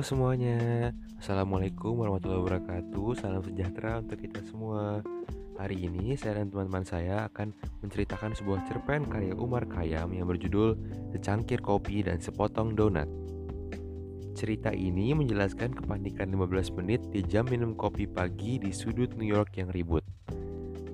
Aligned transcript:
Halo 0.00 0.16
semuanya, 0.16 0.56
Assalamualaikum 1.20 1.92
warahmatullahi 1.92 2.40
wabarakatuh. 2.40 3.20
Salam 3.20 3.44
sejahtera 3.44 4.00
untuk 4.00 4.16
kita 4.16 4.40
semua. 4.48 5.04
Hari 5.60 5.76
ini 5.76 6.16
saya 6.16 6.40
dan 6.40 6.48
teman-teman 6.48 6.88
saya 6.88 7.28
akan 7.28 7.52
menceritakan 7.84 8.32
sebuah 8.32 8.64
cerpen 8.64 9.04
karya 9.12 9.36
Umar 9.36 9.68
Khayyam 9.68 10.16
yang 10.16 10.24
berjudul 10.24 10.80
Secangkir 11.12 11.60
Kopi 11.60 12.00
dan 12.00 12.16
Sepotong 12.16 12.72
Donat. 12.72 13.12
Cerita 14.32 14.72
ini 14.72 15.12
menjelaskan 15.12 15.76
kepanikan 15.76 16.32
15 16.32 16.80
menit 16.80 17.04
di 17.12 17.20
jam 17.20 17.44
minum 17.44 17.76
kopi 17.76 18.08
pagi 18.08 18.56
di 18.56 18.72
sudut 18.72 19.12
New 19.20 19.28
York 19.28 19.52
yang 19.60 19.68
ribut. 19.68 20.00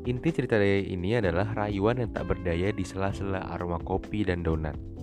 Inti 0.03 0.35
cerita 0.35 0.59
ini 0.59 1.15
adalah 1.15 1.55
rayuan 1.55 2.03
yang 2.03 2.11
tak 2.11 2.27
berdaya 2.27 2.75
di 2.75 2.83
sela-sela 2.83 3.55
aroma 3.55 3.79
kopi 3.79 4.27
dan 4.27 4.43
donat 4.43 4.96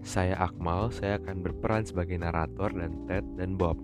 saya 0.00 0.36
Akmal, 0.40 0.88
saya 0.90 1.20
akan 1.20 1.44
berperan 1.44 1.84
sebagai 1.84 2.16
narator 2.16 2.72
dan 2.72 2.92
Ted 3.04 3.24
dan 3.36 3.56
Bob. 3.56 3.80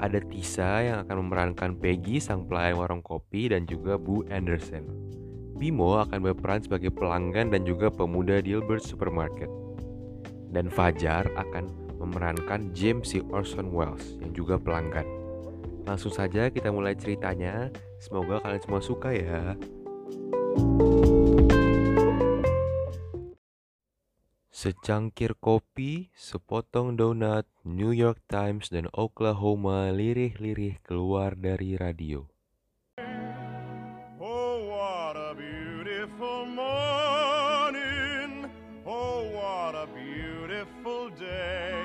Ada 0.00 0.24
Tisa 0.24 0.80
yang 0.80 1.04
akan 1.04 1.28
memerankan 1.28 1.76
Peggy 1.76 2.20
sang 2.20 2.48
pelayan 2.48 2.80
warung 2.80 3.04
kopi 3.04 3.52
dan 3.52 3.68
juga 3.68 4.00
Bu 4.00 4.24
Anderson. 4.32 4.88
Bimo 5.60 6.00
akan 6.00 6.24
berperan 6.24 6.64
sebagai 6.64 6.88
pelanggan 6.88 7.52
dan 7.52 7.68
juga 7.68 7.92
pemuda 7.92 8.40
Dilbert 8.40 8.80
Supermarket. 8.80 9.52
Dan 10.48 10.72
Fajar 10.72 11.28
akan 11.36 11.68
memerankan 12.00 12.72
James 12.72 13.12
C. 13.12 13.20
Orson 13.28 13.68
Welles 13.68 14.16
yang 14.24 14.32
juga 14.32 14.56
pelanggan. 14.56 15.04
Langsung 15.84 16.16
saja 16.16 16.48
kita 16.48 16.72
mulai 16.72 16.96
ceritanya. 16.96 17.68
Semoga 18.00 18.40
kalian 18.40 18.62
semua 18.64 18.80
suka 18.80 19.12
ya. 19.12 19.52
Secangkir 24.60 25.40
kopi, 25.40 26.12
sepotong 26.12 26.92
donat, 26.92 27.48
New 27.64 27.96
York 27.96 28.20
Times 28.28 28.68
dan 28.68 28.92
Oklahoma 28.92 29.88
lirih-lirih 29.88 30.76
keluar 30.84 31.32
dari 31.32 31.80
radio. 31.80 32.28
Oh, 34.20 34.60
what 34.68 35.16
a 35.16 35.32
beautiful 35.32 36.44
morning. 36.44 36.92
Oh, 38.84 39.32
what 39.32 39.72
a 39.72 39.88
beautiful 39.96 41.08
day. 41.16 41.80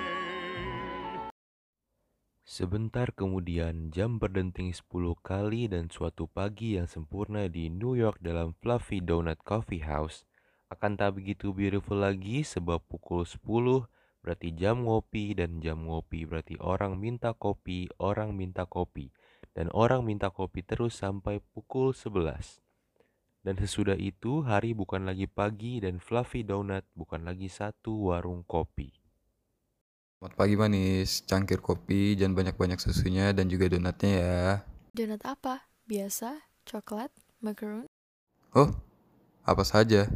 Sebentar 2.43 3.15
kemudian 3.15 3.87
jam 3.87 4.19
berdenting 4.19 4.75
10 4.75 5.15
kali 5.23 5.71
dan 5.71 5.87
suatu 5.87 6.27
pagi 6.27 6.75
yang 6.75 6.91
sempurna 6.91 7.47
di 7.47 7.71
New 7.71 7.95
York 7.95 8.19
dalam 8.19 8.51
Fluffy 8.59 8.99
Donut 8.99 9.39
Coffee 9.47 9.87
House 9.87 10.27
akan 10.73 10.97
tak 10.97 11.21
begitu 11.21 11.53
beautiful 11.53 12.01
lagi 12.01 12.41
sebab 12.41 12.81
pukul 12.89 13.21
10 13.21 13.41
berarti 14.25 14.49
jam 14.57 14.81
ngopi 14.81 15.37
dan 15.37 15.61
jam 15.61 15.85
ngopi 15.85 16.25
berarti 16.25 16.57
orang 16.57 16.97
minta 16.97 17.37
kopi, 17.37 17.85
orang 18.01 18.33
minta 18.33 18.65
kopi 18.65 19.13
dan 19.53 19.69
orang 19.71 20.01
minta 20.01 20.33
kopi 20.33 20.65
terus 20.65 20.97
sampai 20.97 21.37
pukul 21.53 21.93
11. 21.93 22.65
Dan 23.45 23.61
sesudah 23.61 23.93
itu 23.93 24.41
hari 24.41 24.73
bukan 24.73 25.05
lagi 25.05 25.29
pagi 25.29 25.77
dan 25.77 26.01
Fluffy 26.01 26.41
Donut 26.41 26.81
bukan 26.97 27.21
lagi 27.21 27.45
satu 27.45 28.09
warung 28.09 28.41
kopi. 28.41 28.89
Selamat 30.17 30.33
pagi 30.41 30.55
manis, 30.57 31.21
cangkir 31.29 31.61
kopi, 31.61 32.17
jangan 32.17 32.33
banyak-banyak 32.33 32.81
susunya 32.81 33.29
dan 33.37 33.45
juga 33.45 33.69
donatnya 33.69 34.11
ya. 34.17 34.41
Donat 34.97 35.21
apa? 35.21 35.69
Biasa, 35.85 36.49
coklat, 36.65 37.13
macaron? 37.45 37.85
Oh, 38.57 38.73
apa 39.45 39.61
saja. 39.61 40.09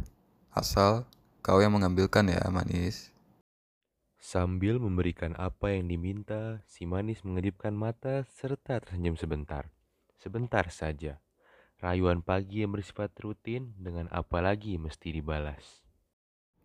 Asal 0.50 1.06
kau 1.46 1.62
yang 1.62 1.70
mengambilkan 1.78 2.26
ya 2.26 2.42
manis. 2.50 3.14
Sambil 4.18 4.82
memberikan 4.82 5.38
apa 5.38 5.70
yang 5.72 5.86
diminta, 5.86 6.58
si 6.66 6.90
manis 6.90 7.22
mengedipkan 7.22 7.70
mata 7.70 8.26
serta 8.26 8.82
tersenyum 8.82 9.14
sebentar. 9.14 9.70
Sebentar 10.18 10.66
saja. 10.74 11.22
Rayuan 11.80 12.20
pagi 12.20 12.66
yang 12.66 12.74
bersifat 12.74 13.14
rutin 13.22 13.72
dengan 13.78 14.10
apa 14.12 14.42
lagi 14.42 14.76
mesti 14.76 15.14
dibalas. 15.14 15.80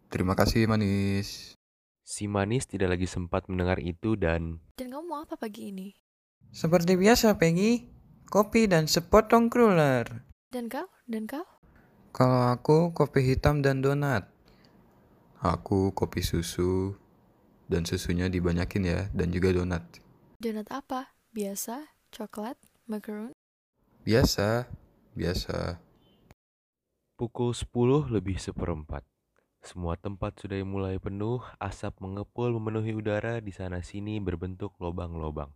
Terima 0.09 0.35
kasih 0.35 0.67
manis. 0.67 1.55
Si 2.01 2.25
manis 2.25 2.67
tidak 2.67 2.97
lagi 2.97 3.07
sempat 3.07 3.47
mendengar 3.47 3.77
itu 3.79 4.17
dan 4.19 4.59
Dan 4.75 4.91
kamu 4.91 5.05
mau 5.05 5.21
apa 5.23 5.37
pagi 5.37 5.71
ini? 5.71 5.95
Seperti 6.51 6.97
biasa, 6.97 7.37
Peggy. 7.37 7.85
Kopi 8.27 8.65
dan 8.65 8.89
sepotong 8.89 9.47
cruller. 9.47 10.25
Dan 10.49 10.67
kau? 10.67 10.89
Dan 11.05 11.29
kau? 11.29 11.54
Kalau 12.15 12.47
aku 12.47 12.95
kopi 12.95 13.27
hitam 13.27 13.59
dan 13.59 13.83
donat. 13.83 14.23
Aku 15.43 15.91
kopi 15.91 16.23
susu 16.23 16.95
dan 17.67 17.83
susunya 17.83 18.31
dibanyakin 18.31 18.87
ya 18.87 19.01
dan 19.11 19.35
juga 19.35 19.51
donat. 19.51 19.83
Donat 20.39 20.71
apa? 20.71 21.11
Biasa, 21.35 21.91
coklat, 22.15 22.55
macaron? 22.87 23.35
Biasa, 24.07 24.71
biasa. 25.11 25.83
pukul 27.19 27.51
10 27.51 28.07
lebih 28.07 28.39
seperempat. 28.39 29.03
Semua 29.59 29.99
tempat 29.99 30.39
sudah 30.39 30.63
mulai 30.63 30.95
penuh, 31.03 31.43
asap 31.59 31.99
mengepul 31.99 32.55
memenuhi 32.55 32.95
udara 32.95 33.43
di 33.43 33.51
sana 33.51 33.83
sini 33.83 34.23
berbentuk 34.23 34.71
lobang-lobang. 34.79 35.51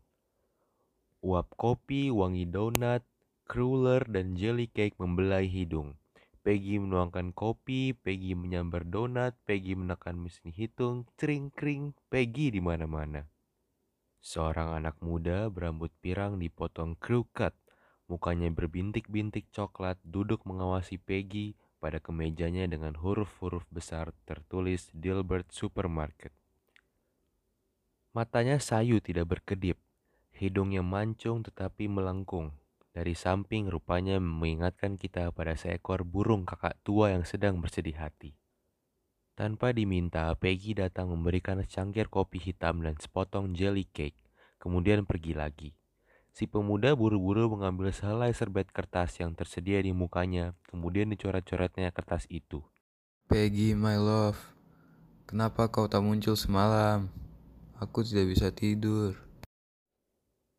Uap 1.24 1.56
kopi, 1.56 2.12
wangi 2.12 2.44
donat, 2.52 3.08
cruller, 3.48 4.04
dan 4.12 4.36
jelly 4.36 4.68
cake 4.68 5.00
membelai 5.00 5.48
hidung. 5.48 5.96
Peggy 6.40 6.80
menuangkan 6.80 7.36
kopi, 7.36 7.92
Peggy 7.92 8.32
menyambar 8.32 8.88
donat, 8.88 9.36
Peggy 9.44 9.76
menekan 9.76 10.16
mesin 10.16 10.56
hitung, 10.56 11.04
cering 11.20 11.52
kring, 11.52 11.92
Peggy 12.08 12.48
di 12.48 12.64
mana-mana. 12.64 13.28
Seorang 14.20 14.76
anak 14.76 15.00
muda 15.00 15.48
berambut 15.48 15.92
pirang 16.04 16.40
dipotong 16.40 16.96
crew 17.00 17.28
cut, 17.32 17.56
mukanya 18.12 18.52
berbintik-bintik 18.52 19.48
coklat, 19.52 19.96
duduk 20.04 20.44
mengawasi 20.44 21.00
Peggy 21.00 21.56
pada 21.80 22.04
kemejanya 22.04 22.68
dengan 22.68 22.96
huruf-huruf 23.00 23.64
besar 23.72 24.12
tertulis 24.28 24.92
Dilbert 24.92 25.48
Supermarket. 25.56 26.36
Matanya 28.12 28.60
sayu 28.60 29.00
tidak 29.00 29.32
berkedip, 29.32 29.80
hidungnya 30.36 30.84
mancung 30.84 31.40
tetapi 31.40 31.88
melengkung. 31.88 32.59
Dari 32.90 33.14
samping 33.14 33.70
rupanya 33.70 34.18
mengingatkan 34.18 34.98
kita 34.98 35.30
pada 35.30 35.54
seekor 35.54 36.02
burung 36.02 36.44
kakak 36.44 36.74
tua 36.82 37.14
yang 37.14 37.22
sedang 37.22 37.62
bersedih 37.62 37.96
hati. 38.02 38.34
Tanpa 39.38 39.72
diminta, 39.72 40.28
Peggy 40.36 40.76
datang 40.76 41.14
memberikan 41.14 41.62
secangkir 41.64 42.12
kopi 42.12 42.42
hitam 42.42 42.84
dan 42.84 43.00
sepotong 43.00 43.56
jelly 43.56 43.88
cake, 43.88 44.20
kemudian 44.60 45.08
pergi 45.08 45.32
lagi. 45.38 45.72
Si 46.36 46.44
pemuda 46.50 46.92
buru-buru 46.98 47.48
mengambil 47.48 47.94
sehelai 47.94 48.36
serbet 48.36 48.68
kertas 48.68 49.16
yang 49.22 49.38
tersedia 49.38 49.80
di 49.80 49.96
mukanya, 49.96 50.58
kemudian 50.68 51.14
dicoret-coretnya 51.14 51.94
kertas 51.96 52.28
itu. 52.28 52.66
Peggy, 53.30 53.78
my 53.78 53.96
love. 54.02 54.42
Kenapa 55.30 55.70
kau 55.70 55.86
tak 55.86 56.02
muncul 56.02 56.34
semalam? 56.34 57.08
Aku 57.78 58.02
tidak 58.02 58.34
bisa 58.34 58.50
tidur. 58.50 59.29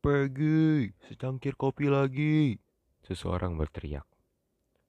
Peggy, 0.00 0.96
secangkir 1.12 1.60
kopi 1.60 1.92
lagi. 1.92 2.56
Seseorang 3.04 3.60
berteriak. 3.60 4.08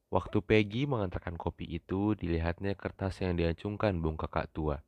Waktu 0.08 0.40
Peggy 0.40 0.88
mengantarkan 0.88 1.36
kopi 1.36 1.68
itu, 1.68 2.16
dilihatnya 2.16 2.80
kertas 2.80 3.20
yang 3.20 3.36
diacungkan 3.36 4.00
bung 4.00 4.16
kakak 4.16 4.48
tua. 4.56 4.88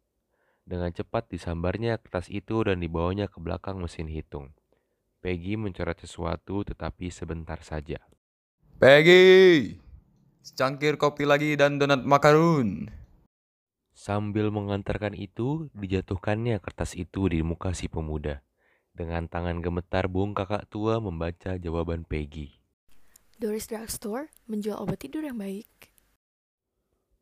Dengan 0.64 0.96
cepat 0.96 1.28
disambarnya 1.28 2.00
kertas 2.00 2.32
itu 2.32 2.56
dan 2.64 2.80
dibawanya 2.80 3.28
ke 3.28 3.36
belakang 3.44 3.84
mesin 3.84 4.08
hitung. 4.08 4.56
Peggy 5.20 5.60
mencoret 5.60 6.00
sesuatu 6.00 6.64
tetapi 6.64 7.12
sebentar 7.12 7.60
saja. 7.60 8.00
Peggy! 8.80 9.76
Secangkir 10.40 10.96
kopi 10.96 11.28
lagi 11.28 11.60
dan 11.60 11.84
donat 11.84 12.00
makarun. 12.08 12.88
Sambil 13.92 14.56
mengantarkan 14.56 15.20
itu, 15.20 15.68
dijatuhkannya 15.76 16.64
kertas 16.64 16.96
itu 16.96 17.28
di 17.28 17.44
muka 17.44 17.76
si 17.76 17.92
pemuda. 17.92 18.40
Dengan 18.94 19.26
tangan 19.26 19.58
gemetar 19.58 20.06
bung 20.06 20.38
kakak 20.38 20.70
tua 20.70 21.02
membaca 21.02 21.58
jawaban 21.58 22.06
Peggy. 22.06 22.54
Doris 23.42 23.66
Drugstore 23.66 24.30
menjual 24.46 24.78
obat 24.78 25.02
tidur 25.02 25.26
yang 25.26 25.42
baik. 25.42 25.90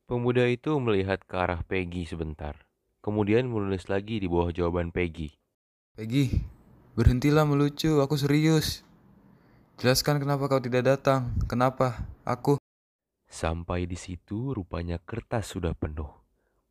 Pemuda 0.03 0.43
itu 0.51 0.75
melihat 0.83 1.23
ke 1.23 1.39
arah 1.39 1.63
Peggy 1.63 2.03
sebentar. 2.03 2.67
Kemudian 2.99 3.47
menulis 3.47 3.87
lagi 3.87 4.19
di 4.19 4.27
bawah 4.27 4.51
jawaban 4.51 4.91
Peggy. 4.91 5.31
Peggy, 5.95 6.43
berhentilah 6.99 7.47
melucu, 7.47 8.03
aku 8.03 8.19
serius. 8.19 8.83
Jelaskan 9.79 10.19
kenapa 10.19 10.51
kau 10.51 10.59
tidak 10.59 10.83
datang. 10.83 11.31
Kenapa? 11.47 12.03
Aku. 12.27 12.59
Sampai 13.31 13.87
di 13.87 13.95
situ 13.95 14.51
rupanya 14.51 14.99
kertas 14.99 15.55
sudah 15.55 15.71
penuh. 15.71 16.11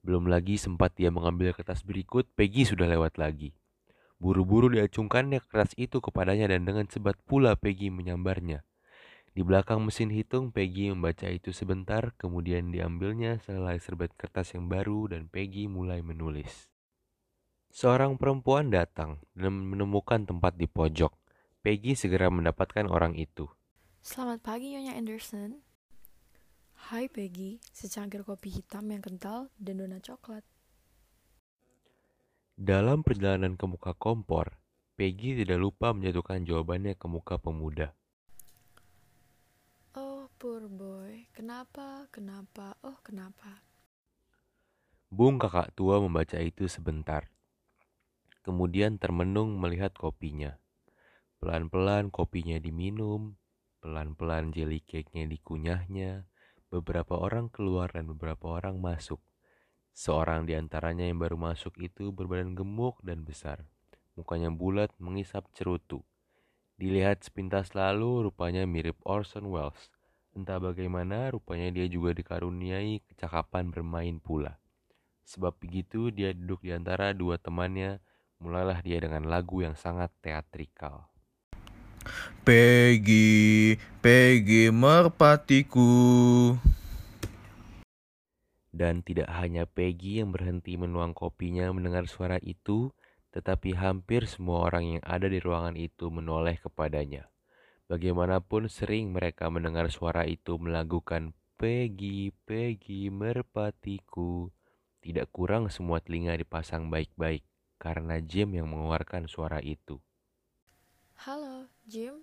Belum 0.04 0.28
lagi 0.28 0.60
sempat 0.60 0.92
dia 0.92 1.08
mengambil 1.08 1.56
kertas 1.56 1.80
berikut, 1.80 2.28
Peggy 2.36 2.68
sudah 2.68 2.84
lewat 2.84 3.16
lagi. 3.16 3.56
Buru-buru 4.20 4.68
diacungkannya 4.68 5.40
kertas 5.40 5.72
itu 5.80 6.04
kepadanya 6.04 6.52
dan 6.52 6.68
dengan 6.68 6.84
sebat 6.92 7.16
pula 7.24 7.56
Peggy 7.56 7.88
menyambarnya. 7.88 8.60
Di 9.32 9.40
belakang 9.40 9.80
mesin 9.80 10.12
hitung, 10.12 10.52
Peggy 10.52 10.92
membaca 10.92 11.24
itu 11.32 11.56
sebentar, 11.56 12.12
kemudian 12.20 12.68
diambilnya 12.68 13.40
sehelai 13.40 13.80
serbet 13.80 14.12
kertas 14.20 14.52
yang 14.52 14.68
baru 14.68 15.08
dan 15.08 15.32
Peggy 15.32 15.72
mulai 15.72 16.04
menulis. 16.04 16.68
Seorang 17.72 18.20
perempuan 18.20 18.68
datang 18.68 19.24
dan 19.32 19.56
menemukan 19.56 20.28
tempat 20.28 20.52
di 20.52 20.68
pojok. 20.68 21.16
Peggy 21.64 21.96
segera 21.96 22.28
mendapatkan 22.28 22.90
orang 22.92 23.16
itu. 23.16 23.48
Selamat 24.04 24.44
pagi 24.44 24.76
Nyonya 24.76 25.00
Anderson. 25.00 25.64
Hai 26.92 27.06
Peggy, 27.06 27.62
secangkir 27.72 28.26
kopi 28.26 28.50
hitam 28.50 28.90
yang 28.90 29.00
kental 29.00 29.48
dan 29.56 29.80
donat 29.80 30.02
coklat. 30.02 30.44
Dalam 32.60 33.00
perjalanan 33.00 33.56
ke 33.56 33.64
muka 33.64 33.96
kompor, 33.96 34.60
Peggy 34.92 35.32
tidak 35.32 35.56
lupa 35.64 35.96
menjatuhkan 35.96 36.44
jawabannya 36.44 36.92
ke 36.92 37.08
muka 37.08 37.40
pemuda. 37.40 37.96
Oh, 39.96 40.28
poor 40.36 40.68
boy. 40.68 41.24
Kenapa? 41.32 42.04
Kenapa? 42.12 42.76
Oh, 42.84 43.00
kenapa? 43.00 43.64
Bung 45.08 45.40
kakak 45.40 45.72
tua 45.72 46.04
membaca 46.04 46.36
itu 46.36 46.68
sebentar. 46.68 47.32
Kemudian 48.44 49.00
termenung 49.00 49.56
melihat 49.56 49.96
kopinya. 49.96 50.60
Pelan-pelan 51.40 52.12
kopinya 52.12 52.60
diminum, 52.60 53.40
pelan-pelan 53.80 54.52
jelly 54.52 54.84
cake-nya 54.84 55.24
dikunyahnya. 55.24 56.28
Beberapa 56.68 57.16
orang 57.16 57.48
keluar 57.48 57.88
dan 57.96 58.04
beberapa 58.04 58.60
orang 58.60 58.84
masuk. 58.84 59.24
Seorang 60.00 60.48
di 60.48 60.56
antaranya 60.56 61.04
yang 61.04 61.20
baru 61.20 61.36
masuk 61.36 61.76
itu 61.76 62.08
berbadan 62.08 62.56
gemuk 62.56 62.96
dan 63.04 63.20
besar. 63.20 63.68
Mukanya 64.16 64.48
bulat 64.48 64.88
mengisap 64.96 65.52
cerutu. 65.52 66.00
Dilihat 66.80 67.20
sepintas 67.20 67.76
lalu 67.76 68.24
rupanya 68.24 68.64
mirip 68.64 68.96
Orson 69.04 69.52
Welles. 69.52 69.92
Entah 70.32 70.56
bagaimana 70.56 71.28
rupanya 71.28 71.68
dia 71.68 71.84
juga 71.84 72.16
dikaruniai 72.16 73.04
kecakapan 73.12 73.68
bermain 73.68 74.16
pula. 74.16 74.56
Sebab 75.28 75.60
begitu 75.60 76.08
dia 76.08 76.32
duduk 76.32 76.64
di 76.64 76.72
antara 76.72 77.12
dua 77.12 77.36
temannya, 77.36 78.00
mulailah 78.40 78.80
dia 78.80 79.04
dengan 79.04 79.28
lagu 79.28 79.60
yang 79.60 79.76
sangat 79.76 80.08
teatrikal. 80.24 81.12
Peggy, 82.40 83.76
Peggy 84.00 84.72
merpatiku. 84.72 85.92
Dan 88.70 89.02
tidak 89.02 89.26
hanya 89.34 89.66
Peggy 89.66 90.22
yang 90.22 90.30
berhenti 90.30 90.78
menuang 90.78 91.10
kopinya 91.10 91.74
mendengar 91.74 92.06
suara 92.06 92.38
itu, 92.38 92.94
tetapi 93.34 93.74
hampir 93.74 94.30
semua 94.30 94.70
orang 94.70 94.98
yang 94.98 95.02
ada 95.02 95.26
di 95.26 95.42
ruangan 95.42 95.74
itu 95.74 96.06
menoleh 96.10 96.58
kepadanya. 96.62 97.26
Bagaimanapun 97.90 98.70
sering 98.70 99.10
mereka 99.10 99.50
mendengar 99.50 99.90
suara 99.90 100.22
itu 100.22 100.54
melakukan 100.62 101.34
Peggy, 101.58 102.30
Peggy, 102.46 103.10
merpatiku. 103.10 104.54
Tidak 105.02 105.26
kurang 105.34 105.66
semua 105.74 105.98
telinga 105.98 106.38
dipasang 106.38 106.86
baik-baik 106.86 107.42
karena 107.82 108.22
Jim 108.22 108.54
yang 108.54 108.70
mengeluarkan 108.70 109.26
suara 109.26 109.58
itu. 109.58 109.98
Halo, 111.26 111.66
Jim. 111.84 112.22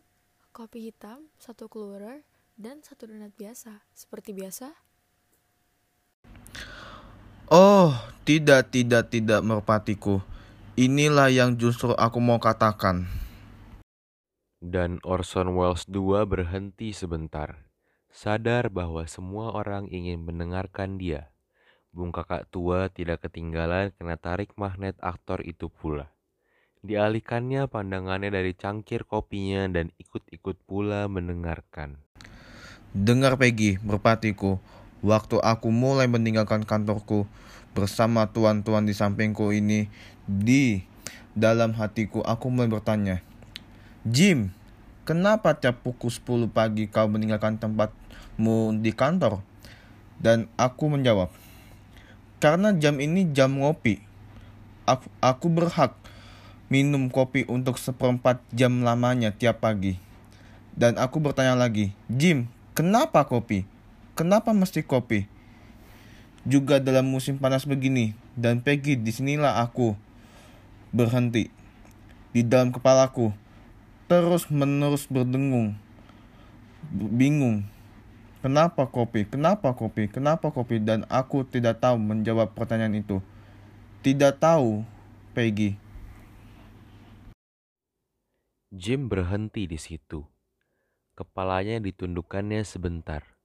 Kopi 0.55 0.89
hitam, 0.89 1.29
satu 1.37 1.69
keluar, 1.69 2.25
dan 2.57 2.81
satu 2.81 3.05
donat 3.05 3.35
biasa. 3.37 3.85
Seperti 3.93 4.33
biasa? 4.33 4.86
Oh, 7.47 7.95
tidak, 8.27 8.75
tidak, 8.75 9.07
tidak 9.07 9.39
merpatiku. 9.39 10.19
Inilah 10.75 11.31
yang 11.31 11.55
justru 11.55 11.95
aku 11.95 12.19
mau 12.19 12.43
katakan. 12.43 13.07
Dan 14.59 14.99
Orson 15.07 15.55
Welles 15.55 15.87
II 15.87 16.27
berhenti 16.27 16.91
sebentar, 16.91 17.71
sadar 18.11 18.67
bahwa 18.67 19.07
semua 19.07 19.55
orang 19.55 19.87
ingin 19.87 20.27
mendengarkan 20.27 20.99
dia. 20.99 21.31
Bung 21.95 22.11
kakak 22.11 22.51
tua 22.51 22.91
tidak 22.91 23.23
ketinggalan 23.23 23.95
kena 23.95 24.19
tarik 24.19 24.51
magnet 24.59 24.99
aktor 24.99 25.39
itu 25.47 25.71
pula. 25.71 26.11
Dialihkannya 26.83 27.71
pandangannya 27.71 28.27
dari 28.27 28.59
cangkir 28.59 29.07
kopinya 29.07 29.71
dan 29.71 29.95
ikut-ikut 29.95 30.67
pula 30.67 31.07
mendengarkan. 31.07 31.95
Dengar 32.91 33.39
Peggy, 33.39 33.79
merpatiku. 33.79 34.59
Waktu 35.05 35.37
aku 35.37 35.69
mulai 35.69 36.09
meninggalkan 36.09 36.65
kantorku 36.65 37.29
bersama 37.77 38.25
tuan-tuan 38.33 38.89
di 38.89 38.97
sampingku 38.97 39.53
ini, 39.53 39.85
di 40.25 40.81
dalam 41.37 41.77
hatiku 41.77 42.25
aku 42.25 42.49
mulai 42.49 42.65
bertanya, 42.65 43.21
Jim, 44.01 44.49
kenapa 45.05 45.53
tiap 45.53 45.85
pukul 45.85 46.09
10 46.09 46.49
pagi 46.49 46.89
kau 46.89 47.05
meninggalkan 47.05 47.61
tempatmu 47.61 48.81
di 48.81 48.89
kantor? 48.89 49.45
Dan 50.17 50.49
aku 50.57 50.89
menjawab, 50.89 51.29
karena 52.41 52.73
jam 52.73 52.97
ini 52.97 53.29
jam 53.29 53.53
ngopi. 53.61 54.01
Aku, 54.89 55.05
aku 55.21 55.47
berhak 55.53 55.93
minum 56.73 57.13
kopi 57.13 57.45
untuk 57.45 57.77
seperempat 57.77 58.41
jam 58.49 58.81
lamanya 58.81 59.29
tiap 59.29 59.61
pagi. 59.61 60.01
Dan 60.73 60.97
aku 60.97 61.21
bertanya 61.21 61.53
lagi, 61.53 61.93
Jim, 62.09 62.49
kenapa 62.73 63.25
kopi? 63.29 63.76
Kenapa 64.17 64.49
mesti 64.49 64.81
kopi? 64.81 65.29
Juga 66.41 66.81
dalam 66.81 67.05
musim 67.05 67.37
panas 67.37 67.69
begini, 67.69 68.17
dan 68.33 68.65
Peggy 68.65 68.97
di 68.97 69.13
sinilah 69.13 69.61
aku 69.61 69.93
berhenti. 70.89 71.53
Di 72.33 72.41
dalam 72.41 72.73
kepalaku, 72.73 73.29
terus 74.09 74.49
menerus 74.49 75.05
berdengung, 75.05 75.77
bingung. 76.89 77.61
Kenapa 78.41 78.89
kopi? 78.89 79.29
Kenapa 79.29 79.77
kopi? 79.77 80.09
Kenapa 80.09 80.49
kopi? 80.49 80.81
Dan 80.81 81.05
aku 81.13 81.45
tidak 81.45 81.77
tahu 81.77 82.01
menjawab 82.01 82.57
pertanyaan 82.57 82.97
itu. 82.97 83.21
Tidak 84.01 84.41
tahu, 84.41 84.81
Peggy. 85.37 85.77
Jim 88.73 89.13
berhenti 89.13 89.69
di 89.69 89.77
situ. 89.77 90.25
Kepalanya 91.13 91.77
ditundukkannya 91.77 92.65
sebentar. 92.65 93.36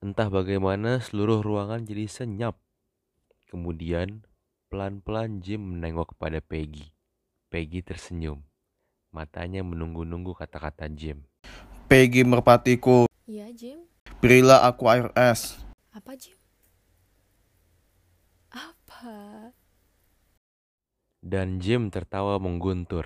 Entah 0.00 0.32
bagaimana 0.32 0.96
seluruh 1.04 1.44
ruangan 1.44 1.84
jadi 1.84 2.08
senyap. 2.08 2.56
Kemudian 3.52 4.24
pelan-pelan 4.72 5.44
Jim 5.44 5.60
menengok 5.60 6.16
kepada 6.16 6.40
Peggy. 6.40 6.88
Peggy 7.52 7.84
tersenyum. 7.84 8.40
Matanya 9.12 9.60
menunggu-nunggu 9.60 10.32
kata-kata 10.32 10.88
Jim. 10.88 11.20
Peggy 11.84 12.24
merpatiku, 12.24 13.04
Iya, 13.28 13.52
Jim. 13.52 13.84
berilah 14.24 14.64
aku 14.64 14.88
air 14.88 15.12
es. 15.12 15.60
Apa, 15.92 16.16
Jim? 16.16 16.38
Apa? 18.48 19.52
Dan 21.20 21.60
Jim 21.60 21.92
tertawa 21.92 22.40
mengguntur. 22.40 23.04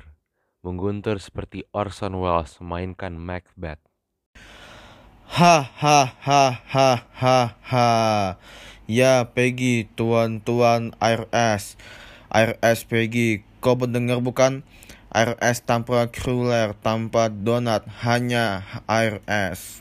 Mengguntur 0.62 1.18
seperti 1.18 1.66
Orson 1.74 2.22
Welles 2.22 2.54
memainkan 2.62 3.18
Macbeth. 3.18 3.82
Ha 5.24 5.64
ha 5.64 6.12
ha 6.20 6.42
ha 6.68 6.90
ha 7.16 7.38
ha. 7.56 7.88
Ya 8.84 9.32
Peggy, 9.32 9.88
tuan-tuan. 9.96 10.92
Air 11.00 11.28
es 12.60 12.80
Peggy, 12.84 13.40
kau 13.64 13.80
mendengar 13.80 14.20
bukan? 14.20 14.60
Es 15.40 15.64
tanpa 15.64 16.10
cruller, 16.12 16.76
tanpa 16.76 17.32
donat, 17.32 17.88
hanya 18.04 18.66
es. 19.24 19.80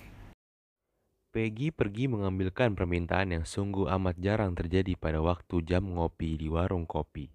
Peggy 1.33 1.73
pergi 1.73 2.07
mengambilkan 2.07 2.77
permintaan 2.77 3.33
yang 3.33 3.43
sungguh 3.43 3.89
amat 3.97 4.21
jarang 4.21 4.53
terjadi 4.53 4.95
pada 4.95 5.19
waktu 5.19 5.65
jam 5.67 5.97
ngopi 5.97 6.37
di 6.37 6.47
warung 6.47 6.87
kopi. 6.87 7.33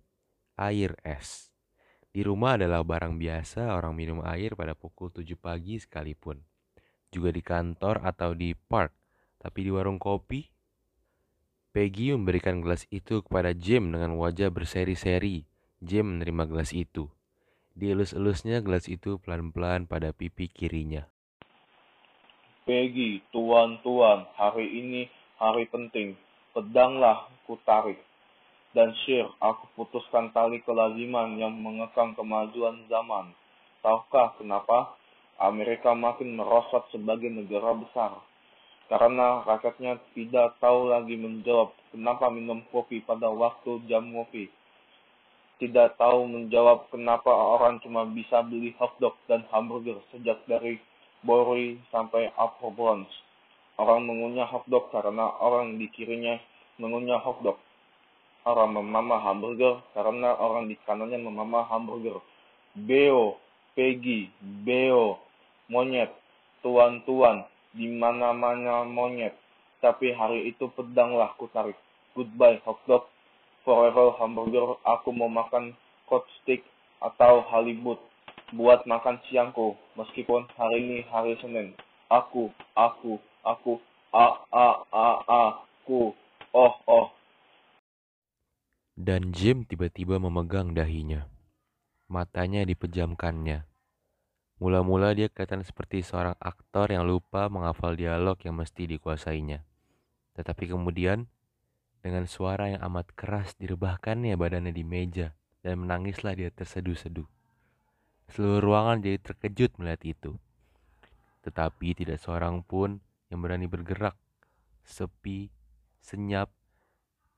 Air 0.56 0.96
es. 1.04 1.52
Di 2.08 2.24
rumah 2.24 2.56
adalah 2.56 2.80
barang 2.86 3.20
biasa 3.20 3.76
orang 3.76 3.92
minum 3.92 4.24
air 4.24 4.56
pada 4.56 4.72
pukul 4.72 5.12
7 5.12 5.36
pagi 5.36 5.76
sekalipun. 5.76 6.40
Juga 7.08 7.32
di 7.32 7.40
kantor 7.40 8.04
atau 8.04 8.36
di 8.36 8.52
park. 8.52 8.92
Tapi 9.38 9.58
di 9.64 9.70
warung 9.70 9.96
kopi, 10.02 10.44
Peggy 11.68 12.10
memberikan 12.16 12.58
gelas 12.64 12.88
itu 12.90 13.22
kepada 13.22 13.54
Jim 13.54 13.94
dengan 13.94 14.18
wajah 14.18 14.50
berseri-seri. 14.50 15.46
Jim 15.78 16.18
menerima 16.18 16.50
gelas 16.50 16.74
itu. 16.74 17.06
Dielus-elusnya 17.78 18.58
gelas 18.66 18.90
itu 18.90 19.22
pelan-pelan 19.22 19.86
pada 19.86 20.10
pipi 20.10 20.50
kirinya. 20.50 21.06
Peggy, 22.66 23.22
tuan-tuan, 23.30 24.26
hari 24.34 24.66
ini 24.66 25.06
hari 25.38 25.70
penting. 25.70 26.18
Pedanglah 26.50 27.30
ku 27.46 27.54
tarik. 27.62 28.02
Dan 28.74 28.92
Sir, 29.06 29.30
aku 29.40 29.64
putuskan 29.78 30.34
tali 30.34 30.60
kelaziman 30.66 31.38
yang 31.38 31.56
mengekang 31.56 32.12
kemajuan 32.18 32.84
zaman. 32.90 33.32
Tahukah 33.80 34.34
kenapa? 34.36 34.98
Amerika 35.38 35.94
makin 35.94 36.34
merosot 36.34 36.90
sebagai 36.90 37.30
negara 37.30 37.70
besar. 37.78 38.18
Karena 38.90 39.46
rakyatnya 39.46 40.02
tidak 40.16 40.58
tahu 40.58 40.90
lagi 40.90 41.14
menjawab 41.14 41.70
kenapa 41.94 42.26
minum 42.26 42.64
kopi 42.74 43.04
pada 43.06 43.30
waktu 43.30 43.84
jam 43.86 44.10
ngopi. 44.10 44.50
Tidak 45.62 45.94
tahu 45.94 46.26
menjawab 46.26 46.90
kenapa 46.90 47.30
orang 47.30 47.78
cuma 47.84 48.02
bisa 48.08 48.42
beli 48.42 48.74
hotdog 48.82 49.14
dan 49.30 49.46
hamburger 49.54 50.02
sejak 50.10 50.42
dari 50.50 50.82
Bory 51.22 51.78
sampai 51.90 52.30
Upper 52.34 52.70
Bronx. 52.74 53.06
Orang 53.78 54.10
mengunyah 54.10 54.46
hotdog 54.50 54.90
karena 54.90 55.38
orang 55.38 55.78
di 55.78 55.86
kirinya 55.94 56.34
mengunyah 56.82 57.22
hotdog. 57.22 57.62
orang 58.48 58.80
memamah 58.80 59.20
hamburger 59.28 59.84
karena 59.92 60.32
orang 60.40 60.72
di 60.72 60.76
kanannya 60.88 61.20
memamah 61.20 61.68
hamburger. 61.68 62.16
Beo, 62.72 63.36
Peggy, 63.76 64.32
Beo, 64.40 65.27
monyet, 65.68 66.10
tuan-tuan, 66.64 67.44
di 67.76 67.86
mana-mana 67.88 68.84
monyet. 68.88 69.36
Tapi 69.78 70.10
hari 70.10 70.50
itu 70.50 70.66
pedanglah 70.74 71.32
ku 71.38 71.46
tarik. 71.54 71.78
Goodbye 72.18 72.58
hotdog, 72.66 73.06
forever 73.62 74.16
hamburger, 74.18 74.80
aku 74.82 75.14
mau 75.14 75.30
makan 75.30 75.76
hot 76.10 76.26
stick 76.42 76.66
atau 76.98 77.46
halibut 77.46 78.02
buat 78.50 78.82
makan 78.88 79.20
siangku 79.28 79.76
meskipun 79.94 80.48
hari 80.56 80.82
ini 80.82 80.98
hari 81.12 81.36
Senin. 81.38 81.76
Aku, 82.08 82.48
aku, 82.72 83.20
aku, 83.44 83.76
a 84.10 84.26
a 84.48 84.68
a 84.88 85.08
a 85.28 85.42
ku, 85.84 86.16
oh 86.56 86.74
oh. 86.88 87.12
Dan 88.98 89.30
Jim 89.30 89.62
tiba-tiba 89.62 90.18
memegang 90.18 90.74
dahinya. 90.74 91.28
Matanya 92.10 92.66
dipejamkannya. 92.66 93.62
Mula-mula 94.58 95.14
dia 95.14 95.30
kelihatan 95.30 95.62
seperti 95.62 96.02
seorang 96.02 96.34
aktor 96.42 96.90
yang 96.90 97.06
lupa 97.06 97.46
menghafal 97.46 97.94
dialog 97.94 98.34
yang 98.42 98.58
mesti 98.58 98.90
dikuasainya. 98.90 99.62
Tetapi 100.34 100.74
kemudian, 100.74 101.30
dengan 102.02 102.26
suara 102.26 102.70
yang 102.70 102.82
amat 102.90 103.14
keras 103.14 103.54
direbahkannya 103.58 104.34
badannya 104.34 104.74
di 104.74 104.82
meja 104.82 105.34
dan 105.62 105.82
menangislah 105.82 106.34
dia 106.34 106.50
terseduh-seduh. 106.50 107.26
Seluruh 108.34 108.60
ruangan 108.60 108.98
jadi 108.98 109.18
terkejut 109.22 109.78
melihat 109.78 110.02
itu. 110.04 110.30
Tetapi 111.46 111.88
tidak 111.94 112.18
seorang 112.18 112.60
pun 112.66 112.98
yang 113.30 113.40
berani 113.40 113.70
bergerak. 113.70 114.18
Sepi, 114.82 115.48
senyap, 116.02 116.50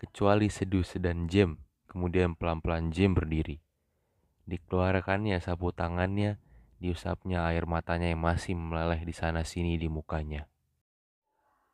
kecuali 0.00 0.49
seduh 0.49 0.83
sedan 0.83 1.29
Jim. 1.29 1.61
Kemudian 1.85 2.33
pelan-pelan 2.33 2.95
Jim 2.95 3.12
berdiri. 3.12 3.59
Dikeluarkannya 4.47 5.39
sapu 5.43 5.71
tangannya, 5.75 6.39
diusapnya 6.80 7.44
air 7.46 7.68
matanya 7.68 8.08
yang 8.08 8.25
masih 8.25 8.56
meleleh 8.56 9.04
di 9.04 9.12
sana 9.12 9.44
sini 9.44 9.76
di 9.76 9.87
mukanya. 9.87 10.49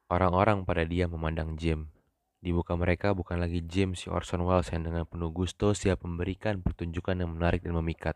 Orang-orang 0.06 0.62
pada 0.62 0.86
dia 0.86 1.06
memandang 1.06 1.54
Jim. 1.58 1.90
Di 2.38 2.54
muka 2.54 2.78
mereka 2.78 3.10
bukan 3.10 3.42
lagi 3.42 3.58
Jim 3.64 3.98
si 3.98 4.06
Orson 4.06 4.46
Welles 4.46 4.70
yang 4.70 4.86
dengan 4.86 5.02
penuh 5.02 5.34
gusto 5.34 5.74
siap 5.74 6.06
memberikan 6.06 6.62
pertunjukan 6.62 7.18
yang 7.18 7.34
menarik 7.34 7.62
dan 7.62 7.74
memikat. 7.74 8.14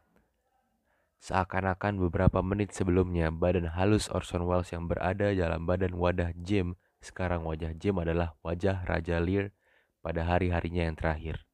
Seakan-akan 1.18 1.99
beberapa 1.99 2.38
menit 2.40 2.70
sebelumnya, 2.73 3.28
badan 3.35 3.75
halus 3.75 4.06
Orson 4.06 4.47
Welles 4.47 4.70
yang 4.70 4.87
berada 4.87 5.35
dalam 5.35 5.66
badan 5.66 5.99
wadah 5.99 6.30
Jim, 6.38 6.78
sekarang 7.02 7.42
wajah 7.42 7.75
Jim 7.75 7.99
adalah 7.99 8.38
wajah 8.47 8.87
Raja 8.87 9.18
Lear 9.18 9.50
pada 9.99 10.25
hari-harinya 10.25 10.87
yang 10.87 10.97
terakhir. 10.97 11.44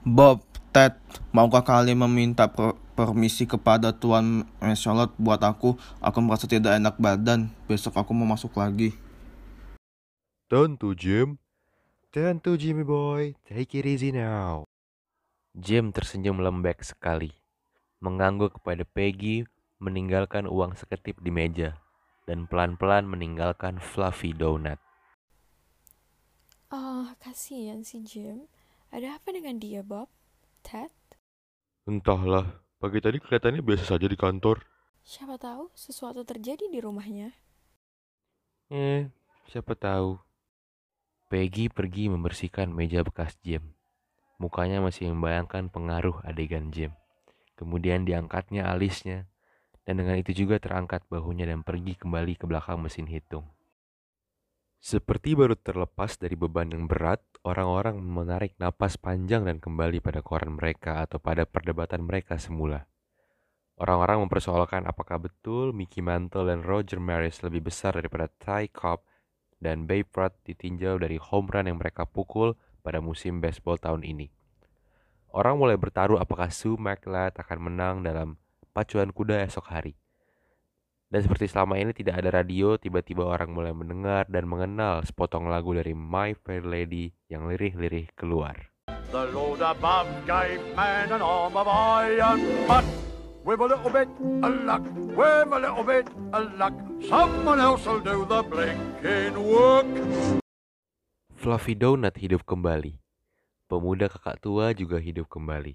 Bob, 0.00 0.40
Ted, 0.70 0.94
maukah 1.34 1.66
kalian 1.66 1.98
meminta 2.06 2.46
per 2.46 2.78
permisi 2.94 3.42
kepada 3.42 3.90
Tuan 3.90 4.46
Charlotte 4.78 5.10
buat 5.18 5.42
aku? 5.42 5.74
Aku 5.98 6.18
merasa 6.22 6.46
tidak 6.46 6.78
enak 6.78 6.94
badan. 6.94 7.50
Besok 7.66 7.98
aku 7.98 8.14
mau 8.14 8.22
masuk 8.22 8.54
lagi. 8.54 8.94
Tentu, 10.46 10.94
Jim. 10.94 11.42
Tentu, 12.14 12.54
Jimmy 12.54 12.86
boy. 12.86 13.34
Take 13.50 13.82
it 13.82 13.86
easy 13.86 14.14
now. 14.14 14.62
Jim 15.58 15.90
tersenyum 15.90 16.38
lembek 16.38 16.86
sekali. 16.86 17.34
Mengangguk 17.98 18.62
kepada 18.62 18.86
Peggy, 18.86 19.42
meninggalkan 19.82 20.46
uang 20.46 20.78
seketip 20.78 21.18
di 21.18 21.34
meja, 21.34 21.82
dan 22.30 22.46
pelan-pelan 22.46 23.10
meninggalkan 23.10 23.82
Fluffy 23.82 24.30
Donut. 24.30 24.78
Ah, 26.70 27.18
kasihan 27.18 27.82
si 27.82 28.06
Jim. 28.06 28.46
Ada 28.94 29.18
apa 29.18 29.34
dengan 29.34 29.58
dia, 29.58 29.82
Bob? 29.82 30.06
Ted? 30.60 30.92
Entahlah, 31.88 32.62
pagi 32.78 33.00
tadi 33.00 33.18
kelihatannya 33.18 33.64
biasa 33.64 33.96
saja 33.96 34.06
di 34.06 34.14
kantor. 34.14 34.62
Siapa 35.00 35.40
tahu 35.40 35.72
sesuatu 35.74 36.22
terjadi 36.22 36.68
di 36.68 36.78
rumahnya. 36.78 37.32
Eh, 38.70 39.10
siapa 39.50 39.74
tahu. 39.74 40.20
Peggy 41.30 41.70
pergi 41.70 42.10
membersihkan 42.10 42.70
meja 42.70 43.02
bekas 43.02 43.38
Jim. 43.42 43.74
Mukanya 44.38 44.80
masih 44.80 45.10
membayangkan 45.12 45.70
pengaruh 45.70 46.22
adegan 46.22 46.70
Jim. 46.70 46.94
Kemudian 47.58 48.08
diangkatnya 48.08 48.66
alisnya, 48.66 49.28
dan 49.84 50.00
dengan 50.00 50.16
itu 50.16 50.32
juga 50.32 50.56
terangkat 50.56 51.04
bahunya 51.10 51.50
dan 51.50 51.60
pergi 51.60 51.98
kembali 51.98 52.38
ke 52.40 52.48
belakang 52.48 52.80
mesin 52.80 53.04
hitung. 53.04 53.44
Seperti 54.80 55.36
baru 55.36 55.60
terlepas 55.60 56.16
dari 56.16 56.40
beban 56.40 56.72
yang 56.72 56.88
berat, 56.88 57.20
orang-orang 57.44 58.00
menarik 58.00 58.56
napas 58.56 58.96
panjang 58.96 59.44
dan 59.44 59.60
kembali 59.60 60.00
pada 60.00 60.24
koran 60.24 60.56
mereka 60.56 61.04
atau 61.04 61.20
pada 61.20 61.44
perdebatan 61.44 62.08
mereka 62.08 62.40
semula. 62.40 62.88
Orang-orang 63.76 64.24
mempersoalkan 64.24 64.88
apakah 64.88 65.20
betul 65.20 65.76
Mickey 65.76 66.00
Mantle 66.00 66.48
dan 66.48 66.64
Roger 66.64 66.96
Maris 66.96 67.44
lebih 67.44 67.68
besar 67.68 67.92
daripada 67.92 68.32
Ty 68.40 68.72
Cobb 68.72 69.04
dan 69.60 69.84
Babe 69.84 70.08
Ruth 70.16 70.40
ditinjau 70.48 70.96
dari 70.96 71.20
home 71.20 71.52
run 71.52 71.68
yang 71.68 71.76
mereka 71.76 72.08
pukul 72.08 72.56
pada 72.80 73.04
musim 73.04 73.44
baseball 73.44 73.76
tahun 73.76 74.00
ini. 74.00 74.32
Orang 75.28 75.60
mulai 75.60 75.76
bertaruh 75.76 76.16
apakah 76.16 76.48
Sue 76.48 76.80
McLeod 76.80 77.36
akan 77.36 77.58
menang 77.68 78.00
dalam 78.00 78.40
pacuan 78.72 79.12
kuda 79.12 79.44
esok 79.44 79.68
hari. 79.68 79.92
Dan 81.10 81.26
seperti 81.26 81.50
selama 81.50 81.74
ini 81.74 81.90
tidak 81.90 82.22
ada 82.22 82.30
radio, 82.30 82.78
tiba-tiba 82.78 83.26
orang 83.26 83.50
mulai 83.50 83.74
mendengar 83.74 84.30
dan 84.30 84.46
mengenal 84.46 85.02
sepotong 85.02 85.50
lagu 85.50 85.74
dari 85.74 85.90
My 85.90 86.38
Fair 86.38 86.62
Lady 86.62 87.10
yang 87.26 87.50
lirih-lirih 87.50 88.14
keluar. 88.14 88.70
The 89.10 89.26
load 89.34 89.58
above 89.58 90.06
gave 90.22 90.62
man 90.78 91.10
an 91.10 91.18
arm 91.18 91.58
of 91.58 91.66
iron, 91.66 92.38
but 92.70 92.86
with 93.42 93.58
a 93.58 93.66
little 93.74 93.90
bit 93.90 94.06
of 94.38 94.54
luck, 94.62 94.86
with 95.18 95.50
a 95.50 95.58
little 95.58 95.82
bit 95.82 96.06
of 96.30 96.46
luck, 96.54 96.78
someone 97.02 97.58
else 97.58 97.82
will 97.90 97.98
do 97.98 98.22
the 98.30 98.46
blinking 98.46 99.34
work. 99.34 99.90
Fluffy 101.34 101.74
Donut 101.74 102.14
hidup 102.22 102.46
kembali. 102.46 103.02
Pemuda 103.66 104.06
kakak 104.06 104.38
tua 104.46 104.70
juga 104.78 105.02
hidup 105.02 105.26
kembali. 105.26 105.74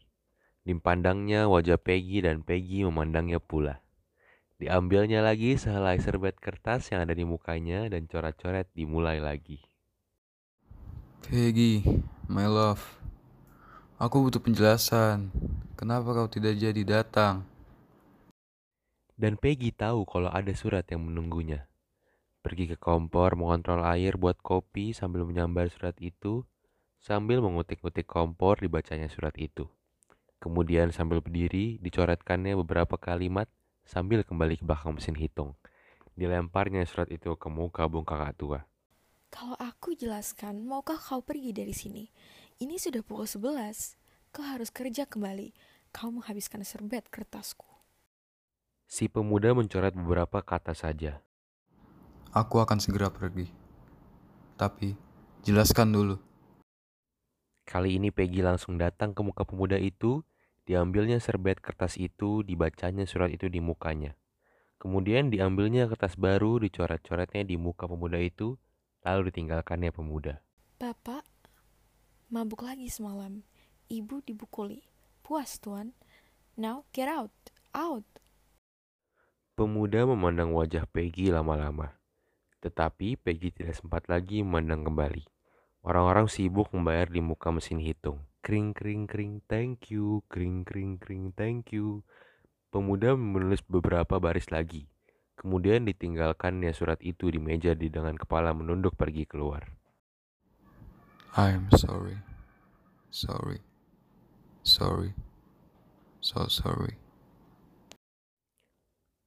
Dipandangnya 0.64 1.52
wajah 1.52 1.76
Peggy 1.76 2.24
dan 2.24 2.40
Peggy 2.40 2.88
memandangnya 2.88 3.44
pula. 3.44 3.84
Diambilnya 4.56 5.20
lagi 5.20 5.60
sehelai 5.60 6.00
serbet 6.00 6.40
kertas 6.40 6.88
yang 6.88 7.04
ada 7.04 7.12
di 7.12 7.28
mukanya 7.28 7.92
dan 7.92 8.08
coret-coret 8.08 8.72
dimulai 8.72 9.20
lagi. 9.20 9.60
Peggy, 11.28 11.84
my 12.32 12.48
love. 12.48 12.80
Aku 14.00 14.24
butuh 14.24 14.40
penjelasan. 14.40 15.28
Kenapa 15.76 16.16
kau 16.16 16.32
tidak 16.32 16.56
jadi 16.56 16.82
datang? 16.88 17.44
Dan 19.20 19.36
Peggy 19.36 19.76
tahu 19.76 20.08
kalau 20.08 20.32
ada 20.32 20.56
surat 20.56 20.88
yang 20.88 21.04
menunggunya. 21.04 21.68
Pergi 22.40 22.72
ke 22.72 22.80
kompor 22.80 23.36
mengontrol 23.36 23.84
air 23.84 24.16
buat 24.16 24.40
kopi 24.40 24.96
sambil 24.96 25.28
menyambar 25.28 25.68
surat 25.68 26.00
itu, 26.00 26.48
sambil 27.04 27.44
mengutik-utik 27.44 28.08
kompor 28.08 28.64
dibacanya 28.64 29.12
surat 29.12 29.36
itu. 29.36 29.68
Kemudian 30.40 30.96
sambil 30.96 31.20
berdiri, 31.20 31.76
dicoretkannya 31.84 32.56
beberapa 32.56 32.96
kalimat 32.96 33.52
sambil 33.86 34.26
kembali 34.26 34.60
ke 34.60 34.64
belakang 34.66 34.98
mesin 34.98 35.16
hitung. 35.16 35.54
Dilemparnya 36.18 36.84
surat 36.90 37.08
itu 37.14 37.38
ke 37.38 37.48
muka 37.48 37.86
bung 37.86 38.04
kakak 38.04 38.34
tua. 38.36 38.60
Kalau 39.30 39.56
aku 39.60 39.94
jelaskan, 39.94 40.64
maukah 40.64 40.98
kau 40.98 41.22
pergi 41.22 41.52
dari 41.52 41.76
sini? 41.76 42.08
Ini 42.56 42.80
sudah 42.80 43.04
pukul 43.04 43.28
11. 43.28 44.00
Kau 44.32 44.44
harus 44.48 44.72
kerja 44.72 45.04
kembali. 45.04 45.52
Kau 45.92 46.12
menghabiskan 46.12 46.64
serbet 46.64 47.08
kertasku. 47.12 47.68
Si 48.88 49.12
pemuda 49.12 49.52
mencoret 49.52 49.92
beberapa 49.92 50.40
kata 50.40 50.72
saja. 50.72 51.20
Aku 52.32 52.64
akan 52.64 52.80
segera 52.80 53.12
pergi. 53.12 53.52
Tapi, 54.56 54.96
jelaskan 55.44 55.92
dulu. 55.92 56.16
Kali 57.68 58.00
ini 58.00 58.14
Peggy 58.14 58.40
langsung 58.40 58.80
datang 58.80 59.12
ke 59.12 59.20
muka 59.20 59.44
pemuda 59.44 59.76
itu, 59.76 60.24
diambilnya 60.66 61.22
serbet 61.22 61.62
kertas 61.62 61.96
itu, 61.96 62.42
dibacanya 62.42 63.06
surat 63.06 63.32
itu 63.32 63.48
di 63.48 63.62
mukanya. 63.62 64.18
Kemudian 64.82 65.32
diambilnya 65.32 65.88
kertas 65.88 66.20
baru, 66.20 66.60
dicoret-coretnya 66.60 67.48
di 67.48 67.56
muka 67.56 67.88
pemuda 67.88 68.20
itu, 68.20 68.60
lalu 69.06 69.32
ditinggalkannya 69.32 69.90
pemuda. 69.94 70.42
Bapak, 70.82 71.24
mabuk 72.28 72.66
lagi 72.66 72.92
semalam. 72.92 73.46
Ibu 73.88 74.26
dibukuli. 74.26 74.84
Puas, 75.22 75.58
Tuan. 75.62 75.94
Now, 76.58 76.86
get 76.94 77.10
out. 77.10 77.34
Out. 77.74 78.06
Pemuda 79.56 80.04
memandang 80.04 80.52
wajah 80.52 80.84
Peggy 80.90 81.32
lama-lama. 81.32 81.96
Tetapi 82.60 83.16
Peggy 83.16 83.54
tidak 83.54 83.78
sempat 83.78 84.10
lagi 84.12 84.42
memandang 84.42 84.84
kembali. 84.84 85.24
Orang-orang 85.86 86.26
sibuk 86.28 86.74
membayar 86.74 87.06
di 87.06 87.22
muka 87.22 87.54
mesin 87.54 87.78
hitung. 87.78 88.20
Kring 88.46 88.78
kring 88.78 89.10
kring 89.10 89.42
thank 89.50 89.90
you, 89.90 90.22
kring 90.30 90.62
kring 90.62 91.02
kring 91.02 91.34
thank 91.34 91.74
you. 91.74 92.06
Pemuda 92.70 93.18
menulis 93.18 93.66
beberapa 93.66 94.22
baris 94.22 94.54
lagi. 94.54 94.86
Kemudian 95.34 95.90
ditinggalkannya 95.90 96.70
surat 96.70 97.02
itu 97.02 97.34
di 97.34 97.42
meja 97.42 97.74
di 97.74 97.90
dengan 97.90 98.14
kepala 98.14 98.54
menunduk 98.54 98.94
pergi 98.94 99.26
keluar. 99.26 99.66
I'm 101.34 101.74
sorry. 101.74 102.22
Sorry. 103.10 103.66
Sorry. 104.62 105.18
So 106.22 106.46
sorry. 106.46 107.02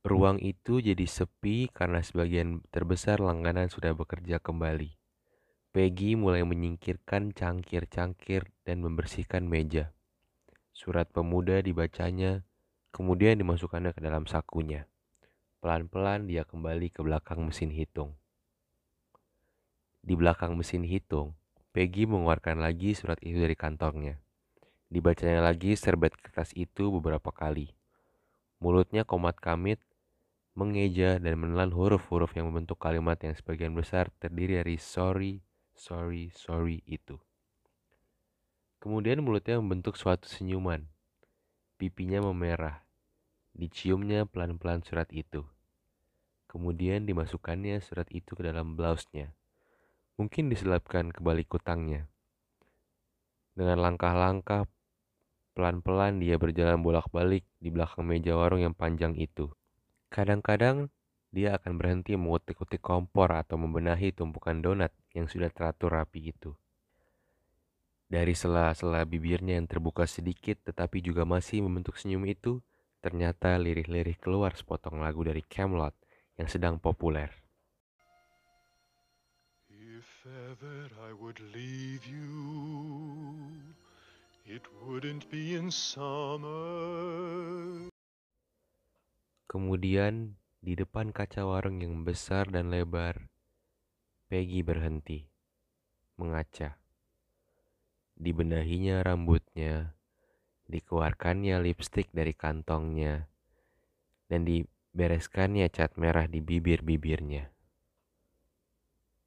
Ruang 0.02 0.38
itu 0.42 0.78
jadi 0.78 1.06
sepi 1.10 1.74
karena 1.74 2.06
sebagian 2.06 2.62
terbesar 2.70 3.18
langganan 3.18 3.66
sudah 3.66 3.98
bekerja 3.98 4.38
kembali. 4.38 4.97
Peggy 5.78 6.18
mulai 6.18 6.42
menyingkirkan 6.42 7.30
cangkir-cangkir 7.38 8.50
dan 8.66 8.82
membersihkan 8.82 9.46
meja. 9.46 9.94
Surat 10.74 11.06
pemuda 11.06 11.62
dibacanya, 11.62 12.42
kemudian 12.90 13.38
dimasukkannya 13.38 13.94
ke 13.94 14.02
dalam 14.02 14.26
sakunya. 14.26 14.90
Pelan-pelan 15.62 16.26
dia 16.26 16.42
kembali 16.42 16.90
ke 16.90 16.98
belakang 17.06 17.46
mesin 17.46 17.70
hitung. 17.70 18.18
Di 20.02 20.18
belakang 20.18 20.58
mesin 20.58 20.82
hitung, 20.82 21.38
Peggy 21.70 22.10
mengeluarkan 22.10 22.58
lagi 22.58 22.98
surat 22.98 23.22
itu 23.22 23.38
dari 23.38 23.54
kantongnya. 23.54 24.18
Dibacanya 24.90 25.46
lagi 25.46 25.78
serbet 25.78 26.18
kertas 26.18 26.50
itu 26.58 26.90
beberapa 26.90 27.30
kali. 27.30 27.70
Mulutnya 28.58 29.06
komat 29.06 29.38
kamit, 29.38 29.78
mengeja 30.58 31.22
dan 31.22 31.38
menelan 31.38 31.70
huruf-huruf 31.70 32.34
yang 32.34 32.50
membentuk 32.50 32.82
kalimat 32.82 33.14
yang 33.22 33.38
sebagian 33.38 33.78
besar 33.78 34.10
terdiri 34.18 34.58
dari 34.58 34.74
sorry, 34.74 35.38
sorry, 35.78 36.34
sorry 36.34 36.82
itu. 36.84 37.16
Kemudian 38.82 39.22
mulutnya 39.22 39.58
membentuk 39.62 39.94
suatu 39.94 40.26
senyuman. 40.26 40.86
Pipinya 41.78 42.18
memerah. 42.22 42.82
Diciumnya 43.54 44.26
pelan-pelan 44.26 44.82
surat 44.82 45.06
itu. 45.14 45.46
Kemudian 46.50 47.06
dimasukkannya 47.06 47.78
surat 47.78 48.10
itu 48.10 48.34
ke 48.34 48.42
dalam 48.42 48.74
blouse-nya. 48.74 49.34
Mungkin 50.18 50.50
diselapkan 50.50 51.14
ke 51.14 51.22
balik 51.22 51.46
kutangnya. 51.50 52.10
Dengan 53.54 53.82
langkah-langkah 53.82 54.66
pelan-pelan 55.54 56.22
dia 56.22 56.38
berjalan 56.38 56.78
bolak-balik 56.82 57.42
di 57.58 57.70
belakang 57.70 58.06
meja 58.06 58.34
warung 58.38 58.62
yang 58.62 58.74
panjang 58.74 59.18
itu. 59.18 59.50
Kadang-kadang 60.10 60.90
dia 61.28 61.58
akan 61.60 61.76
berhenti 61.76 62.16
mengutik-utik 62.16 62.80
kompor 62.80 63.34
atau 63.34 63.60
membenahi 63.60 64.14
tumpukan 64.14 64.62
donat 64.64 64.94
yang 65.14 65.30
sudah 65.30 65.48
teratur 65.52 65.94
rapi 65.94 66.32
itu. 66.32 66.52
Dari 68.08 68.32
sela-sela 68.32 69.04
bibirnya 69.04 69.60
yang 69.60 69.68
terbuka 69.68 70.08
sedikit 70.08 70.60
tetapi 70.64 71.04
juga 71.04 71.28
masih 71.28 71.60
membentuk 71.60 72.00
senyum 72.00 72.24
itu, 72.24 72.64
ternyata 73.04 73.60
lirih-lirih 73.60 74.16
keluar 74.16 74.56
sepotong 74.56 75.04
lagu 75.04 75.20
dari 75.20 75.44
Camelot 75.44 75.92
yang 76.40 76.48
sedang 76.48 76.80
populer. 76.80 77.30
ever 80.28 80.88
I 81.08 81.12
would 81.12 81.40
leave 81.54 82.04
you, 82.04 82.28
it 84.44 84.64
wouldn't 84.84 85.30
be 85.30 85.56
in 85.56 85.70
summer. 85.72 86.52
Kemudian 89.48 90.36
di 90.60 90.76
depan 90.76 91.16
kaca 91.16 91.48
warung 91.48 91.80
yang 91.80 92.04
besar 92.04 92.52
dan 92.52 92.68
lebar, 92.68 93.32
Peggy 94.28 94.60
berhenti, 94.60 95.24
mengaca. 96.20 96.76
Dibenahinya 98.12 99.00
rambutnya, 99.00 99.96
dikeluarkannya 100.68 101.56
lipstik 101.64 102.12
dari 102.12 102.36
kantongnya, 102.36 103.24
dan 104.28 104.44
dibereskannya 104.44 105.72
cat 105.72 105.96
merah 105.96 106.28
di 106.28 106.44
bibir-bibirnya. 106.44 107.48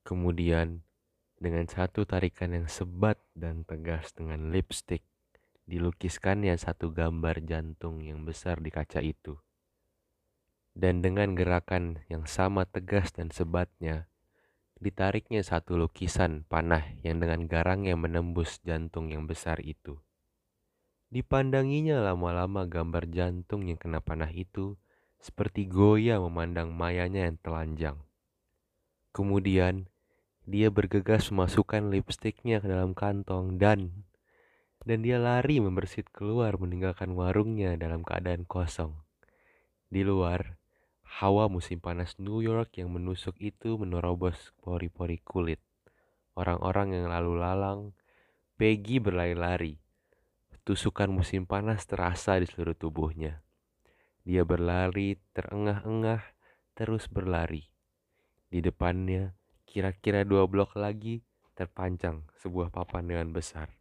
Kemudian 0.06 0.86
dengan 1.42 1.66
satu 1.66 2.06
tarikan 2.06 2.54
yang 2.54 2.70
sebat 2.70 3.18
dan 3.34 3.66
tegas 3.66 4.14
dengan 4.14 4.54
lipstick, 4.54 5.02
dilukiskannya 5.66 6.54
satu 6.62 6.94
gambar 6.94 7.42
jantung 7.42 8.06
yang 8.06 8.22
besar 8.22 8.62
di 8.62 8.70
kaca 8.70 9.02
itu. 9.02 9.34
Dan 10.78 11.02
dengan 11.02 11.34
gerakan 11.34 12.06
yang 12.06 12.30
sama 12.30 12.70
tegas 12.70 13.10
dan 13.18 13.34
sebatnya, 13.34 14.11
ditariknya 14.82 15.46
satu 15.46 15.78
lukisan 15.78 16.42
panah 16.50 16.82
yang 17.06 17.22
dengan 17.22 17.46
garangnya 17.46 17.94
menembus 17.94 18.58
jantung 18.66 19.14
yang 19.14 19.30
besar 19.30 19.62
itu. 19.62 20.02
Dipandanginya 21.14 22.02
lama-lama 22.02 22.66
gambar 22.66 23.06
jantung 23.14 23.70
yang 23.70 23.78
kena 23.78 24.02
panah 24.02 24.34
itu 24.34 24.82
seperti 25.22 25.70
goyah 25.70 26.18
memandang 26.18 26.74
mayanya 26.74 27.30
yang 27.30 27.38
telanjang. 27.38 27.98
Kemudian 29.14 29.86
dia 30.50 30.74
bergegas 30.74 31.30
memasukkan 31.30 31.94
lipstiknya 31.94 32.58
ke 32.58 32.68
dalam 32.68 32.98
kantong 32.98 33.62
dan 33.62 34.10
dan 34.82 35.06
dia 35.06 35.22
lari 35.22 35.62
membersit 35.62 36.10
keluar 36.10 36.58
meninggalkan 36.58 37.14
warungnya 37.14 37.78
dalam 37.78 38.02
keadaan 38.02 38.50
kosong. 38.50 38.98
Di 39.92 40.02
luar, 40.02 40.61
hawa 41.20 41.52
musim 41.52 41.84
panas 41.84 42.16
New 42.16 42.40
York 42.40 42.80
yang 42.80 42.96
menusuk 42.96 43.36
itu 43.44 43.76
menerobos 43.76 44.56
pori-pori 44.64 45.20
kulit. 45.20 45.60
Orang-orang 46.40 46.96
yang 46.96 47.12
lalu 47.12 47.36
lalang, 47.36 47.92
Peggy 48.56 49.04
berlari-lari. 49.04 49.76
Tusukan 50.64 51.12
musim 51.12 51.44
panas 51.44 51.84
terasa 51.84 52.40
di 52.40 52.48
seluruh 52.48 52.78
tubuhnya. 52.78 53.44
Dia 54.24 54.46
berlari 54.46 55.20
terengah-engah, 55.36 56.22
terus 56.78 57.10
berlari. 57.10 57.68
Di 58.48 58.62
depannya, 58.62 59.34
Kira-kira 59.72 60.28
dua 60.28 60.52
blok 60.52 60.76
lagi 60.76 61.24
terpancang 61.56 62.28
sebuah 62.44 62.76
papan 62.76 63.08
dengan 63.08 63.32
besar. 63.32 63.72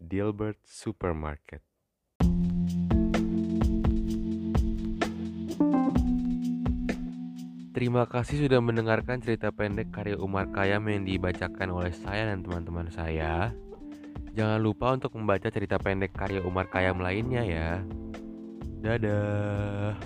Dilbert 0.00 0.56
Supermarket. 0.64 1.60
Terima 7.74 8.06
kasih 8.06 8.46
sudah 8.46 8.62
mendengarkan 8.62 9.18
cerita 9.18 9.50
pendek 9.50 9.90
karya 9.90 10.14
Umar 10.14 10.46
Kayam 10.54 10.86
yang 10.86 11.02
dibacakan 11.02 11.74
oleh 11.74 11.90
saya 11.90 12.30
dan 12.30 12.46
teman-teman 12.46 12.86
saya. 12.86 13.50
Jangan 14.30 14.62
lupa 14.62 14.94
untuk 14.94 15.18
membaca 15.18 15.50
cerita 15.50 15.74
pendek 15.82 16.14
karya 16.14 16.38
Umar 16.46 16.70
Kayam 16.70 17.02
lainnya 17.02 17.42
ya. 17.42 17.82
Dadah. 18.78 19.98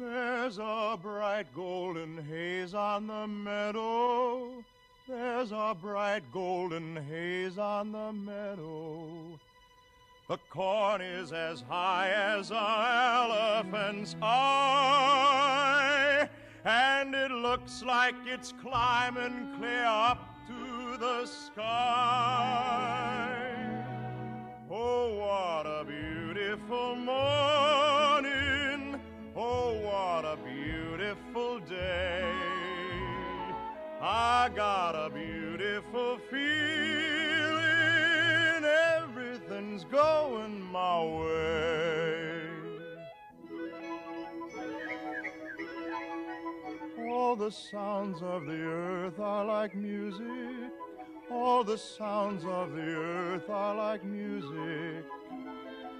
There's 0.00 0.56
a 0.56 0.96
bright 0.96 1.52
golden 1.52 2.16
haze 2.24 2.72
on 2.72 3.12
the 3.12 3.28
meadow. 3.28 4.64
There's 5.04 5.52
a 5.52 5.76
bright 5.76 6.24
golden 6.32 6.96
haze 6.96 7.60
on 7.60 7.92
the 7.92 8.08
meadow. 8.16 9.36
The 10.28 10.38
corn 10.50 11.02
is 11.02 11.32
as 11.32 11.62
high 11.68 12.10
as 12.10 12.50
an 12.50 12.56
elephant's 12.56 14.16
eye, 14.20 16.28
and 16.64 17.14
it 17.14 17.30
looks 17.30 17.84
like 17.84 18.16
it's 18.26 18.52
climbing 18.60 19.54
clear 19.56 19.84
up 19.84 20.18
to 20.48 20.96
the 20.96 21.26
sky. 21.26 21.62
Oh, 24.68 25.14
what 25.14 25.64
a 25.64 25.84
beautiful 25.84 26.96
morning! 26.96 29.00
Oh, 29.36 29.74
what 29.74 30.24
a 30.24 30.36
beautiful 30.44 31.60
day. 31.60 32.28
I 34.00 34.50
got 34.56 34.96
a 34.96 35.08
beautiful 35.08 36.18
feeling, 36.28 36.85
going 39.90 40.60
my 40.72 41.04
way. 41.04 42.46
All 47.08 47.36
the 47.36 47.50
sounds 47.50 48.22
of 48.22 48.46
the 48.46 48.62
earth 48.62 49.18
are 49.18 49.44
like 49.44 49.74
music. 49.74 50.72
All 51.30 51.64
the 51.64 51.78
sounds 51.78 52.44
of 52.44 52.72
the 52.72 52.82
earth 52.82 53.48
are 53.48 53.74
like 53.74 54.04
music. 54.04 55.04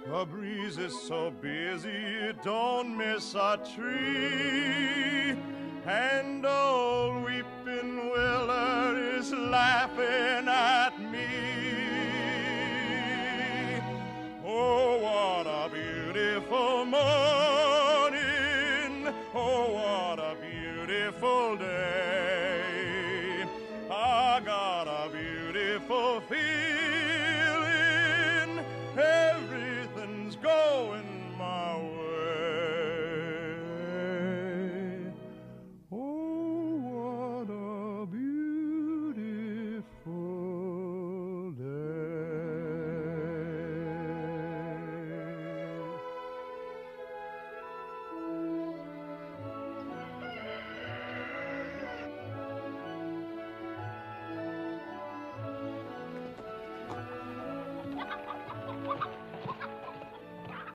The 0.05 0.25
breeze 0.25 0.77
is 0.77 0.93
so 1.07 1.31
busy 1.41 1.89
it 1.89 2.41
don't 2.43 2.97
miss 2.97 3.35
a 3.35 3.59
tree. 3.75 5.37
And 5.85 6.45
old 6.45 7.25
weeping 7.25 8.09
Willow 8.09 8.95
is 9.17 9.33
laughing 9.33 10.47
at 10.47 10.76
Oh, 19.39 20.06